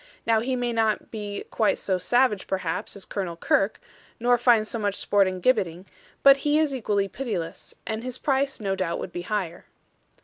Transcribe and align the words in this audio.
Now 0.25 0.39
he 0.39 0.55
may 0.55 0.73
not 0.73 1.11
be 1.11 1.45
quite 1.51 1.77
so 1.77 1.99
savage 1.99 2.47
perhaps 2.47 2.95
as 2.95 3.05
Colonel 3.05 3.37
Kirke, 3.37 3.79
nor 4.19 4.35
find 4.35 4.65
so 4.67 4.79
much 4.79 4.95
sport 4.95 5.27
in 5.27 5.41
gibbeting; 5.41 5.85
but 6.23 6.37
he 6.37 6.57
is 6.57 6.73
equally 6.73 7.07
pitiless, 7.07 7.75
and 7.85 8.03
his 8.03 8.17
price 8.17 8.59
no 8.59 8.75
doubt 8.75 8.97
would 8.97 9.11
be 9.11 9.21
higher.' 9.21 9.65